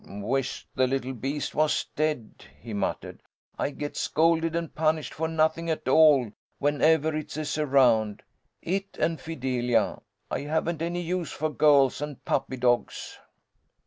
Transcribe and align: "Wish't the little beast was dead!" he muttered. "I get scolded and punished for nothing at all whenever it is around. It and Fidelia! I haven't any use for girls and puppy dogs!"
"Wish't 0.07 0.65
the 0.73 0.87
little 0.87 1.13
beast 1.13 1.53
was 1.53 1.85
dead!" 1.95 2.43
he 2.59 2.73
muttered. 2.73 3.21
"I 3.59 3.69
get 3.69 3.95
scolded 3.95 4.55
and 4.55 4.73
punished 4.73 5.13
for 5.13 5.27
nothing 5.27 5.69
at 5.69 5.87
all 5.87 6.31
whenever 6.57 7.15
it 7.15 7.37
is 7.37 7.55
around. 7.59 8.23
It 8.63 8.97
and 8.99 9.21
Fidelia! 9.21 10.01
I 10.31 10.39
haven't 10.39 10.81
any 10.81 11.01
use 11.01 11.31
for 11.31 11.51
girls 11.51 12.01
and 12.01 12.25
puppy 12.25 12.57
dogs!" 12.57 13.19